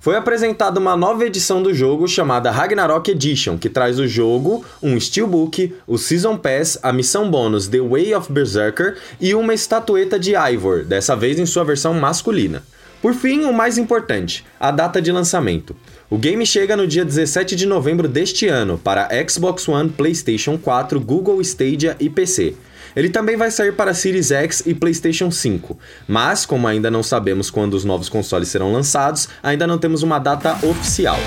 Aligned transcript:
Foi 0.00 0.14
apresentada 0.14 0.78
uma 0.78 0.96
nova 0.96 1.26
edição 1.26 1.60
do 1.60 1.74
jogo 1.74 2.06
chamada 2.06 2.52
Ragnarok 2.52 3.10
Edition, 3.10 3.58
que 3.58 3.68
traz 3.68 3.98
o 3.98 4.06
jogo, 4.06 4.64
um 4.80 4.98
Steelbook, 4.98 5.74
o 5.88 5.98
Season 5.98 6.36
Pass, 6.36 6.78
a 6.84 6.92
missão 6.92 7.28
bônus 7.28 7.66
The 7.66 7.80
Way 7.80 8.14
of 8.14 8.32
Berserker 8.32 8.96
e 9.20 9.34
uma 9.34 9.52
estatueta 9.52 10.16
de 10.16 10.36
Ivor, 10.36 10.84
dessa 10.84 11.16
vez 11.16 11.36
em 11.40 11.46
sua 11.46 11.64
versão 11.64 11.94
masculina. 11.94 12.62
Por 13.02 13.12
fim, 13.12 13.44
o 13.44 13.52
mais 13.52 13.76
importante, 13.76 14.46
a 14.58 14.70
data 14.70 15.02
de 15.02 15.10
lançamento. 15.10 15.74
O 16.08 16.16
game 16.16 16.46
chega 16.46 16.76
no 16.76 16.86
dia 16.86 17.04
17 17.04 17.56
de 17.56 17.66
novembro 17.66 18.06
deste 18.06 18.46
ano 18.46 18.78
para 18.78 19.08
Xbox 19.28 19.68
One, 19.68 19.88
PlayStation 19.90 20.56
4, 20.56 21.00
Google 21.00 21.40
Stadia 21.40 21.96
e 21.98 22.08
PC. 22.08 22.54
Ele 22.94 23.08
também 23.08 23.36
vai 23.36 23.50
sair 23.50 23.72
para 23.72 23.94
Series 23.94 24.30
X 24.30 24.62
e 24.66 24.74
PlayStation 24.74 25.30
5, 25.30 25.78
mas 26.06 26.44
como 26.46 26.66
ainda 26.66 26.90
não 26.90 27.02
sabemos 27.02 27.50
quando 27.50 27.74
os 27.74 27.84
novos 27.84 28.08
consoles 28.08 28.48
serão 28.48 28.72
lançados, 28.72 29.28
ainda 29.42 29.66
não 29.66 29.78
temos 29.78 30.02
uma 30.02 30.18
data 30.18 30.58
oficial. 30.66 31.18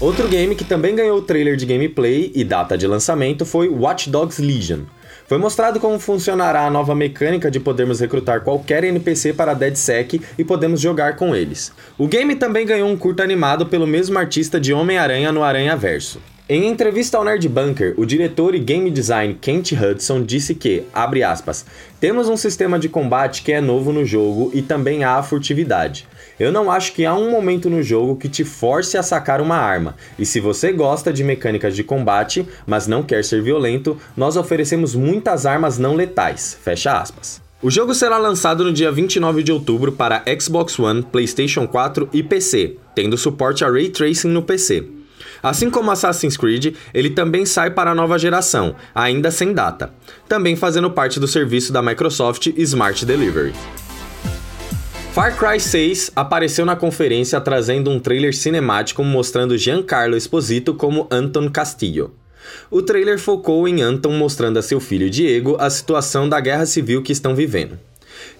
Outro 0.00 0.26
game 0.28 0.54
que 0.54 0.64
também 0.64 0.96
ganhou 0.96 1.20
trailer 1.20 1.56
de 1.56 1.66
gameplay 1.66 2.32
e 2.34 2.42
data 2.42 2.78
de 2.78 2.86
lançamento 2.86 3.44
foi 3.44 3.68
Watch 3.68 4.08
Dogs 4.08 4.40
Legion. 4.40 4.84
Foi 5.30 5.38
mostrado 5.38 5.78
como 5.78 5.98
funcionará 6.00 6.66
a 6.66 6.70
nova 6.70 6.94
mecânica 6.94 7.50
de 7.50 7.60
podermos 7.60 8.00
recrutar 8.00 8.40
qualquer 8.40 8.82
NPC 8.82 9.32
para 9.32 9.54
DeadSec 9.54 10.20
e 10.36 10.42
podemos 10.42 10.80
jogar 10.80 11.16
com 11.16 11.36
eles. 11.36 11.70
O 11.96 12.08
game 12.08 12.34
também 12.34 12.66
ganhou 12.66 12.88
um 12.88 12.96
curto 12.96 13.22
animado 13.22 13.66
pelo 13.66 13.86
mesmo 13.86 14.18
artista 14.18 14.58
de 14.58 14.72
Homem-Aranha 14.72 15.30
no 15.30 15.44
Aranha 15.44 15.76
Verso. 15.76 16.20
Em 16.52 16.66
entrevista 16.66 17.16
ao 17.16 17.22
Nerd 17.22 17.48
Bunker, 17.48 17.94
o 17.96 18.04
diretor 18.04 18.56
e 18.56 18.58
game 18.58 18.90
design 18.90 19.38
Kent 19.40 19.70
Hudson 19.70 20.24
disse 20.24 20.52
que, 20.52 20.82
abre 20.92 21.22
aspas, 21.22 21.64
temos 22.00 22.28
um 22.28 22.36
sistema 22.36 22.76
de 22.76 22.88
combate 22.88 23.42
que 23.42 23.52
é 23.52 23.60
novo 23.60 23.92
no 23.92 24.04
jogo 24.04 24.50
e 24.52 24.60
também 24.60 25.04
há 25.04 25.14
a 25.14 25.22
furtividade. 25.22 26.08
Eu 26.40 26.50
não 26.50 26.68
acho 26.68 26.92
que 26.92 27.06
há 27.06 27.14
um 27.14 27.30
momento 27.30 27.70
no 27.70 27.84
jogo 27.84 28.16
que 28.16 28.28
te 28.28 28.42
force 28.42 28.98
a 28.98 29.02
sacar 29.04 29.40
uma 29.40 29.54
arma, 29.54 29.94
e 30.18 30.26
se 30.26 30.40
você 30.40 30.72
gosta 30.72 31.12
de 31.12 31.22
mecânicas 31.22 31.76
de 31.76 31.84
combate, 31.84 32.44
mas 32.66 32.88
não 32.88 33.04
quer 33.04 33.24
ser 33.24 33.40
violento, 33.40 33.96
nós 34.16 34.36
oferecemos 34.36 34.92
muitas 34.92 35.46
armas 35.46 35.78
não 35.78 35.94
letais. 35.94 36.58
Fecha 36.60 37.00
aspas. 37.00 37.40
O 37.62 37.70
jogo 37.70 37.94
será 37.94 38.18
lançado 38.18 38.64
no 38.64 38.72
dia 38.72 38.90
29 38.90 39.44
de 39.44 39.52
outubro 39.52 39.92
para 39.92 40.24
Xbox 40.40 40.76
One, 40.80 41.02
PlayStation 41.04 41.68
4 41.68 42.08
e 42.12 42.24
PC, 42.24 42.74
tendo 42.92 43.16
suporte 43.16 43.64
a 43.64 43.70
Ray 43.70 43.88
Tracing 43.88 44.30
no 44.30 44.42
PC. 44.42 44.98
Assim 45.42 45.70
como 45.70 45.90
Assassin's 45.90 46.36
Creed, 46.36 46.74
ele 46.92 47.10
também 47.10 47.46
sai 47.46 47.70
para 47.70 47.90
a 47.90 47.94
nova 47.94 48.18
geração, 48.18 48.74
ainda 48.94 49.30
sem 49.30 49.52
data, 49.52 49.92
também 50.28 50.56
fazendo 50.56 50.90
parte 50.90 51.18
do 51.18 51.26
serviço 51.26 51.72
da 51.72 51.82
Microsoft 51.82 52.46
Smart 52.56 53.04
Delivery. 53.04 53.52
Far 55.12 55.36
Cry 55.36 55.58
6 55.58 56.12
apareceu 56.14 56.64
na 56.64 56.76
conferência 56.76 57.40
trazendo 57.40 57.90
um 57.90 57.98
trailer 57.98 58.34
cinemático 58.34 59.02
mostrando 59.02 59.58
Giancarlo 59.58 60.16
Esposito 60.16 60.72
como 60.72 61.08
Anton 61.10 61.50
Castillo. 61.50 62.14
O 62.70 62.80
trailer 62.80 63.18
focou 63.18 63.66
em 63.66 63.82
Anton 63.82 64.12
mostrando 64.12 64.58
a 64.58 64.62
seu 64.62 64.78
filho 64.78 65.10
Diego 65.10 65.56
a 65.58 65.68
situação 65.68 66.28
da 66.28 66.40
guerra 66.40 66.64
civil 66.64 67.02
que 67.02 67.12
estão 67.12 67.34
vivendo. 67.34 67.78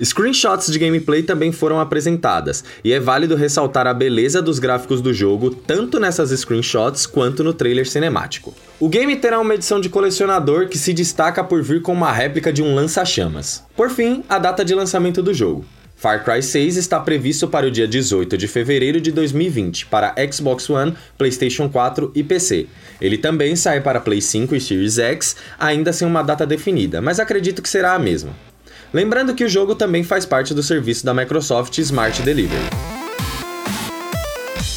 Screenshots 0.03 0.71
de 0.71 0.79
gameplay 0.79 1.23
também 1.23 1.53
foram 1.53 1.79
apresentadas, 1.79 2.65
e 2.83 2.93
é 2.93 2.99
válido 2.99 3.37
ressaltar 3.37 3.87
a 3.87 3.93
beleza 3.93 4.41
dos 4.41 4.59
gráficos 4.59 5.03
do 5.03 5.13
jogo 5.13 5.51
tanto 5.51 6.01
nessas 6.01 6.31
screenshots 6.31 7.05
quanto 7.05 7.45
no 7.45 7.53
trailer 7.53 7.87
cinemático. 7.87 8.55
O 8.79 8.89
game 8.89 9.15
terá 9.17 9.39
uma 9.39 9.55
edição 9.55 9.81
de 9.81 9.91
colecionador 9.91 10.69
que 10.69 10.79
se 10.79 10.95
destaca 10.95 11.45
por 11.45 11.63
vir 11.63 11.83
com 11.83 11.93
uma 11.93 12.11
réplica 12.11 12.51
de 12.51 12.63
um 12.63 12.75
lança-chamas. 12.75 13.63
Por 13.77 13.91
fim, 13.91 14.25
a 14.27 14.39
data 14.39 14.65
de 14.65 14.75
lançamento 14.75 15.23
do 15.23 15.35
jogo. 15.35 15.67
Far 16.01 16.25
Cry 16.25 16.43
6 16.43 16.79
está 16.79 16.99
previsto 16.99 17.47
para 17.47 17.67
o 17.67 17.71
dia 17.71 17.87
18 17.87 18.39
de 18.39 18.49
fevereiro 18.49 19.03
de 19.03 19.13
2020 19.13 19.85
para 19.85 20.15
Xbox 20.33 20.71
One, 20.71 20.95
PlayStation 21.19 21.69
4 21.69 22.11
e 22.15 22.23
PC. 22.23 22.69
Ele 22.99 23.19
também 23.19 23.55
sai 23.55 23.83
para 23.83 24.01
Play 24.01 24.23
5 24.23 24.57
e 24.57 24.61
Series 24.63 24.99
X, 24.99 25.37
ainda 25.59 25.93
sem 25.93 26.09
uma 26.09 26.23
data 26.23 26.47
definida, 26.47 27.03
mas 27.03 27.21
acredito 27.21 27.61
que 27.61 27.69
será 27.69 27.93
a 27.93 27.99
mesma. 27.99 28.50
Lembrando 28.93 29.35
que 29.35 29.45
o 29.45 29.49
jogo 29.49 29.77
também 29.77 30.03
faz 30.03 30.27
parte 30.27 30.53
do 30.53 30.63
serviço 30.65 31.07
da 31.07 31.15
Microsoft 31.15 31.79
Smart 31.79 32.21
Delivery. 32.23 32.61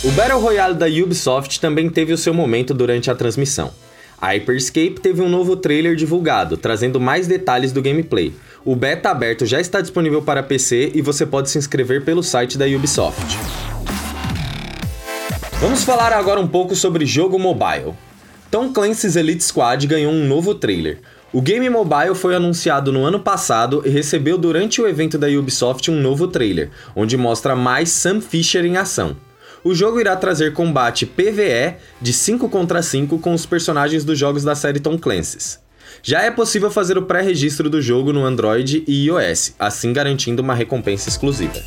O 0.04 0.12
Battle 0.12 0.40
Royale 0.40 0.76
da 0.76 0.86
Ubisoft 0.86 1.60
também 1.60 1.90
teve 1.90 2.14
o 2.14 2.18
seu 2.18 2.34
momento 2.34 2.76
durante 2.76 3.10
a 3.10 3.16
transmissão. 3.16 3.72
A 4.22 4.28
Hyperscape 4.28 5.00
teve 5.02 5.22
um 5.22 5.28
novo 5.28 5.56
trailer 5.56 5.96
divulgado, 5.96 6.58
trazendo 6.58 7.00
mais 7.00 7.26
detalhes 7.26 7.72
do 7.72 7.82
gameplay. 7.82 8.34
O 8.64 8.76
beta 8.76 9.10
aberto 9.10 9.46
já 9.48 9.60
está 9.60 9.82
disponível 9.82 10.22
para 10.22 10.44
PC 10.44 10.92
e 10.94 11.02
você 11.02 11.26
pode 11.26 11.50
se 11.50 11.58
inscrever 11.58 12.06
pelo 12.06 12.22
site 12.22 12.58
da 12.58 12.66
Ubisoft. 12.66 13.38
Vamos 15.60 15.84
falar 15.84 16.14
agora 16.14 16.40
um 16.40 16.48
pouco 16.48 16.76
sobre 16.76 17.06
jogo 17.06 17.40
mobile. 17.40 17.94
Tom 18.52 18.72
Clancy's 18.72 19.16
Elite 19.16 19.44
Squad 19.44 19.88
ganhou 19.88 20.14
um 20.14 20.28
novo 20.28 20.54
trailer. 20.54 21.00
O 21.34 21.42
game 21.42 21.68
mobile 21.68 22.14
foi 22.14 22.36
anunciado 22.36 22.92
no 22.92 23.04
ano 23.04 23.20
passado 23.20 23.82
e 23.84 23.90
recebeu 23.90 24.38
durante 24.38 24.80
o 24.80 24.88
evento 24.88 25.18
da 25.18 25.28
Ubisoft 25.28 25.90
um 25.90 26.00
novo 26.00 26.28
trailer, 26.28 26.70
onde 26.96 27.18
mostra 27.18 27.56
mais 27.56 27.90
Sam 27.90 28.22
Fisher 28.22 28.64
em 28.64 28.78
ação. 28.78 29.18
O 29.64 29.74
jogo 29.74 30.00
irá 30.00 30.16
trazer 30.16 30.54
combate 30.54 31.08
PvE 31.08 31.78
de 32.00 32.14
5 32.14 32.48
contra 32.50 32.84
5 32.84 33.18
com 33.18 33.34
os 33.34 33.48
personagens 33.48 34.06
dos 34.06 34.20
jogos 34.20 34.44
da 34.44 34.54
série 34.54 34.80
Tom 34.80 34.96
Clancy's. 34.96 35.60
Já 36.04 36.22
é 36.22 36.30
possível 36.30 36.70
fazer 36.70 37.00
o 37.00 37.06
pré-registro 37.08 37.68
do 37.68 37.82
jogo 37.82 38.14
no 38.14 38.24
Android 38.24 38.84
e 38.88 39.08
iOS, 39.08 39.56
assim 39.58 39.92
garantindo 39.92 40.44
uma 40.44 40.54
recompensa 40.54 41.10
exclusiva. 41.10 41.60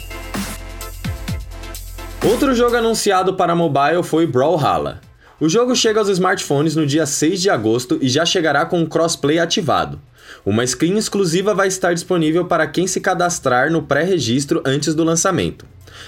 Outro 2.24 2.54
jogo 2.54 2.76
anunciado 2.76 3.34
para 3.34 3.56
mobile 3.56 4.04
foi 4.04 4.28
Brawlhalla. 4.28 5.05
O 5.38 5.50
jogo 5.50 5.76
chega 5.76 6.00
aos 6.00 6.08
smartphones 6.08 6.74
no 6.74 6.86
dia 6.86 7.04
6 7.04 7.42
de 7.42 7.50
agosto 7.50 7.98
e 8.00 8.08
já 8.08 8.24
chegará 8.24 8.64
com 8.64 8.82
o 8.82 8.88
crossplay 8.88 9.38
ativado. 9.38 10.00
Uma 10.46 10.64
skin 10.64 10.96
exclusiva 10.96 11.52
vai 11.54 11.68
estar 11.68 11.92
disponível 11.92 12.46
para 12.46 12.66
quem 12.66 12.86
se 12.86 13.02
cadastrar 13.02 13.70
no 13.70 13.82
pré-registro 13.82 14.62
antes 14.64 14.94
do 14.94 15.04
lançamento. 15.04 15.66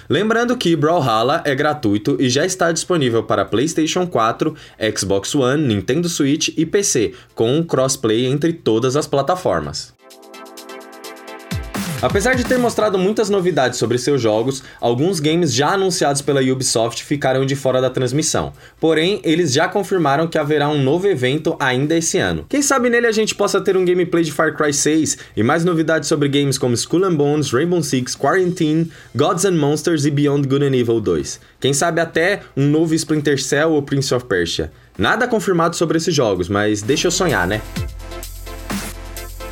Lembrando 0.08 0.56
que 0.56 0.75
Brawlhalla 0.75 1.42
é 1.44 1.54
gratuito 1.54 2.16
e 2.19 2.30
já 2.30 2.46
está 2.46 2.72
disponível 2.72 3.22
para 3.22 3.44
PlayStation 3.44 4.06
4, 4.06 4.54
Xbox 4.96 5.34
One, 5.34 5.62
Nintendo 5.62 6.08
Switch 6.08 6.48
e 6.56 6.64
PC, 6.64 7.12
com 7.34 7.54
um 7.54 7.62
crossplay 7.62 8.25
entre 8.25 8.54
todas 8.54 8.96
as 8.96 9.06
plataformas. 9.06 9.97
Apesar 12.00 12.36
de 12.36 12.44
ter 12.44 12.58
mostrado 12.58 12.96
muitas 12.96 13.28
novidades 13.28 13.76
sobre 13.76 13.98
seus 13.98 14.22
jogos, 14.22 14.62
alguns 14.80 15.18
games 15.18 15.52
já 15.52 15.72
anunciados 15.72 16.22
pela 16.22 16.40
Ubisoft 16.40 17.02
ficaram 17.02 17.44
de 17.44 17.56
fora 17.56 17.80
da 17.80 17.90
transmissão. 17.90 18.52
Porém, 18.80 19.20
eles 19.24 19.52
já 19.52 19.66
confirmaram 19.66 20.28
que 20.28 20.38
haverá 20.38 20.68
um 20.68 20.80
novo 20.80 21.08
evento 21.08 21.56
ainda 21.58 21.96
esse 21.96 22.16
ano. 22.16 22.46
Quem 22.48 22.62
sabe 22.62 22.88
nele 22.88 23.08
a 23.08 23.12
gente 23.12 23.34
possa 23.34 23.60
ter 23.60 23.76
um 23.76 23.84
gameplay 23.84 24.22
de 24.22 24.30
Far 24.30 24.56
Cry 24.56 24.72
6 24.72 25.18
e 25.36 25.42
mais 25.42 25.64
novidades 25.64 26.08
sobre 26.08 26.28
games 26.28 26.56
como 26.56 26.74
Skull 26.74 27.04
and 27.04 27.16
Bones, 27.16 27.50
Rainbow 27.50 27.82
Six, 27.82 28.14
Quarantine, 28.14 28.92
Gods 29.16 29.44
and 29.44 29.56
Monsters 29.56 30.04
e 30.04 30.10
Beyond 30.12 30.46
Good 30.46 30.66
and 30.66 30.76
Evil 30.76 31.00
2. 31.00 31.40
Quem 31.58 31.72
sabe 31.72 32.00
até 32.00 32.42
um 32.56 32.68
novo 32.68 32.94
Splinter 32.94 33.42
Cell 33.42 33.72
ou 33.72 33.82
Prince 33.82 34.14
of 34.14 34.24
Persia. 34.26 34.70
Nada 34.96 35.26
confirmado 35.26 35.74
sobre 35.74 35.96
esses 35.96 36.14
jogos, 36.14 36.48
mas 36.48 36.80
deixa 36.80 37.08
eu 37.08 37.10
sonhar, 37.10 37.46
né? 37.46 37.60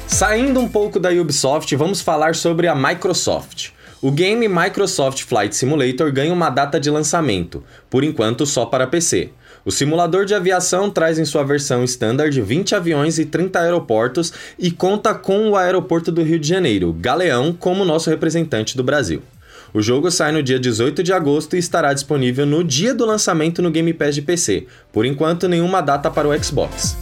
Saindo 0.07 0.61
um 0.61 0.69
pouco 0.69 0.99
da 0.99 1.11
Ubisoft, 1.11 1.75
vamos 1.77 2.01
falar 2.01 2.35
sobre 2.35 2.69
a 2.69 2.75
Microsoft. 2.75 3.71
O 4.01 4.11
game 4.11 4.49
Microsoft 4.49 5.25
Flight 5.25 5.55
Simulator 5.55 6.13
ganha 6.13 6.33
uma 6.33 6.49
data 6.49 6.79
de 6.79 6.89
lançamento, 6.89 7.63
por 7.91 8.05
enquanto 8.05 8.47
só 8.47 8.65
para 8.65 8.87
PC. 8.87 9.31
O 9.65 9.71
simulador 9.71 10.25
de 10.25 10.35
aviação 10.35 10.89
traz 10.91 11.19
em 11.19 11.25
sua 11.25 11.43
versão 11.43 11.83
standard 11.83 12.41
20 12.41 12.75
aviões 12.75 13.19
e 13.19 13.27
30 13.27 13.59
aeroportos 13.59 14.33
e 14.59 14.71
conta 14.71 15.13
com 15.13 15.51
o 15.51 15.57
aeroporto 15.57 16.13
do 16.13 16.23
Rio 16.23 16.39
de 16.39 16.49
Janeiro, 16.49 16.93
Galeão, 16.93 17.53
como 17.53 17.85
nosso 17.85 18.09
representante 18.09 18.77
do 18.77 18.85
Brasil. 18.85 19.23
O 19.75 19.83
jogo 19.83 20.11
sai 20.11 20.31
no 20.31 20.43
dia 20.43 20.59
18 20.59 21.03
de 21.03 21.13
agosto 21.13 21.57
e 21.57 21.59
estará 21.59 21.93
disponível 21.93 22.47
no 22.47 22.63
dia 22.63 22.95
do 22.95 23.05
lançamento 23.05 23.61
no 23.61 23.71
Game 23.71 23.93
Pass 23.93 24.15
de 24.15 24.23
PC. 24.23 24.67
Por 24.93 25.05
enquanto, 25.05 25.49
nenhuma 25.49 25.83
data 25.83 26.11
para 26.11 26.29
o 26.29 26.45
Xbox. 26.45 26.97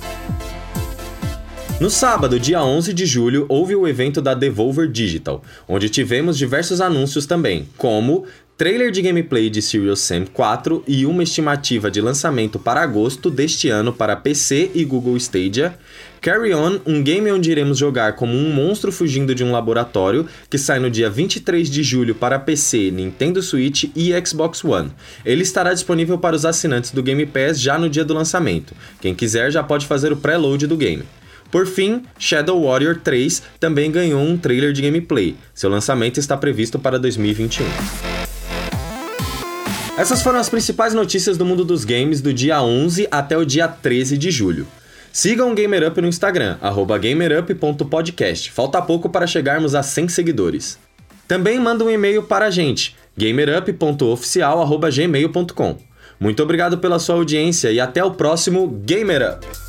No 1.80 1.90
sábado, 1.90 2.38
dia 2.38 2.62
11 2.62 2.94
de 2.94 3.04
julho, 3.04 3.46
houve 3.48 3.74
o 3.74 3.86
evento 3.86 4.22
da 4.22 4.32
Devolver 4.32 4.88
Digital, 4.88 5.42
onde 5.66 5.88
tivemos 5.88 6.38
diversos 6.38 6.80
anúncios 6.80 7.26
também, 7.26 7.68
como 7.76 8.24
trailer 8.56 8.92
de 8.92 9.02
gameplay 9.02 9.50
de 9.50 9.60
Serious 9.60 9.98
Sam 9.98 10.24
4 10.32 10.84
e 10.86 11.04
uma 11.04 11.24
estimativa 11.24 11.90
de 11.90 12.00
lançamento 12.00 12.60
para 12.60 12.80
agosto 12.80 13.28
deste 13.28 13.70
ano 13.70 13.92
para 13.92 14.14
PC 14.14 14.70
e 14.72 14.84
Google 14.84 15.16
Stadia. 15.16 15.76
Carry 16.20 16.54
On, 16.54 16.78
um 16.86 17.02
game 17.02 17.30
onde 17.32 17.50
iremos 17.50 17.76
jogar 17.76 18.14
como 18.14 18.34
um 18.34 18.54
monstro 18.54 18.92
fugindo 18.92 19.34
de 19.34 19.42
um 19.42 19.50
laboratório, 19.50 20.28
que 20.48 20.56
sai 20.56 20.78
no 20.78 20.88
dia 20.88 21.10
23 21.10 21.68
de 21.68 21.82
julho 21.82 22.14
para 22.14 22.38
PC, 22.38 22.92
Nintendo 22.92 23.42
Switch 23.42 23.90
e 23.96 24.12
Xbox 24.24 24.64
One. 24.64 24.92
Ele 25.24 25.42
estará 25.42 25.74
disponível 25.74 26.18
para 26.18 26.36
os 26.36 26.46
assinantes 26.46 26.92
do 26.92 27.02
Game 27.02 27.26
Pass 27.26 27.60
já 27.60 27.76
no 27.76 27.90
dia 27.90 28.04
do 28.04 28.14
lançamento. 28.14 28.74
Quem 29.00 29.12
quiser 29.12 29.50
já 29.50 29.62
pode 29.62 29.86
fazer 29.86 30.12
o 30.12 30.16
pré-load 30.16 30.68
do 30.68 30.76
game. 30.76 31.02
Por 31.54 31.66
fim, 31.68 32.02
Shadow 32.18 32.64
Warrior 32.64 32.98
3 32.98 33.40
também 33.60 33.88
ganhou 33.88 34.20
um 34.20 34.36
trailer 34.36 34.72
de 34.72 34.82
gameplay. 34.82 35.36
Seu 35.54 35.70
lançamento 35.70 36.18
está 36.18 36.36
previsto 36.36 36.80
para 36.80 36.98
2021. 36.98 37.64
Essas 39.96 40.20
foram 40.20 40.40
as 40.40 40.48
principais 40.48 40.92
notícias 40.94 41.38
do 41.38 41.44
mundo 41.44 41.64
dos 41.64 41.84
games 41.84 42.20
do 42.20 42.34
dia 42.34 42.60
11 42.60 43.06
até 43.08 43.38
o 43.38 43.44
dia 43.44 43.68
13 43.68 44.18
de 44.18 44.32
julho. 44.32 44.66
Sigam 45.12 45.52
o 45.52 45.54
GamerUp 45.54 46.00
no 46.00 46.08
Instagram, 46.08 46.58
gamerup.podcast. 47.00 48.50
Falta 48.50 48.82
pouco 48.82 49.08
para 49.08 49.24
chegarmos 49.24 49.76
a 49.76 49.82
100 49.84 50.08
seguidores. 50.08 50.76
Também 51.28 51.60
manda 51.60 51.84
um 51.84 51.90
e-mail 51.90 52.24
para 52.24 52.46
a 52.46 52.50
gente, 52.50 52.96
gamerup.oficial.gmail.com. 53.16 55.78
Muito 56.18 56.42
obrigado 56.42 56.78
pela 56.78 56.98
sua 56.98 57.14
audiência 57.14 57.70
e 57.70 57.78
até 57.78 58.02
o 58.02 58.10
próximo 58.10 58.66
Gamer 58.66 59.36
Up! 59.36 59.63